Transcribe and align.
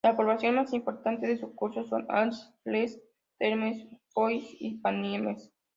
Las 0.03 0.15
poblaciones 0.15 0.55
más 0.59 0.73
importantes 0.73 1.29
de 1.29 1.37
su 1.37 1.53
curso 1.53 1.83
son 1.85 2.07
Ax-les-Thermes, 2.09 3.85
Foix 4.15 4.43
y 4.59 4.79
Pamiers. 4.79 5.53